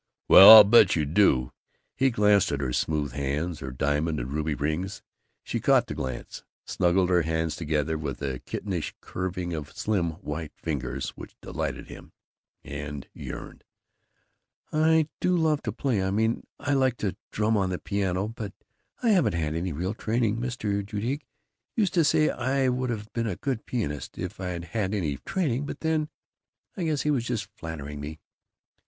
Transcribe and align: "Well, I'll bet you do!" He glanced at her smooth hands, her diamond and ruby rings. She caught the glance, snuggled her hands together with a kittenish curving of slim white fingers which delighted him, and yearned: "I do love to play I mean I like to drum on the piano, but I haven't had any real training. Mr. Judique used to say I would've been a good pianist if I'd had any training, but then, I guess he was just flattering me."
"Well, 0.27 0.49
I'll 0.49 0.63
bet 0.63 0.95
you 0.95 1.05
do!" 1.05 1.51
He 1.95 2.09
glanced 2.09 2.51
at 2.51 2.59
her 2.59 2.73
smooth 2.73 3.11
hands, 3.11 3.59
her 3.59 3.69
diamond 3.69 4.19
and 4.19 4.31
ruby 4.33 4.55
rings. 4.55 5.03
She 5.43 5.59
caught 5.59 5.85
the 5.85 5.93
glance, 5.93 6.43
snuggled 6.65 7.11
her 7.11 7.21
hands 7.21 7.55
together 7.55 7.99
with 7.99 8.19
a 8.23 8.39
kittenish 8.39 8.95
curving 9.01 9.53
of 9.53 9.71
slim 9.77 10.13
white 10.13 10.53
fingers 10.55 11.09
which 11.09 11.35
delighted 11.39 11.87
him, 11.87 12.13
and 12.63 13.07
yearned: 13.13 13.63
"I 14.73 15.07
do 15.19 15.37
love 15.37 15.61
to 15.61 15.71
play 15.71 16.01
I 16.01 16.09
mean 16.09 16.47
I 16.59 16.73
like 16.73 16.97
to 16.97 17.15
drum 17.29 17.55
on 17.55 17.69
the 17.69 17.77
piano, 17.77 18.27
but 18.27 18.53
I 19.03 19.09
haven't 19.09 19.33
had 19.35 19.53
any 19.53 19.71
real 19.71 19.93
training. 19.93 20.37
Mr. 20.37 20.83
Judique 20.83 21.27
used 21.75 21.93
to 21.93 22.03
say 22.03 22.27
I 22.31 22.69
would've 22.69 23.13
been 23.13 23.27
a 23.27 23.35
good 23.35 23.67
pianist 23.67 24.17
if 24.17 24.39
I'd 24.39 24.63
had 24.63 24.95
any 24.95 25.17
training, 25.17 25.67
but 25.67 25.81
then, 25.81 26.09
I 26.75 26.85
guess 26.85 27.03
he 27.03 27.11
was 27.11 27.23
just 27.23 27.49
flattering 27.55 27.99
me." 28.01 28.19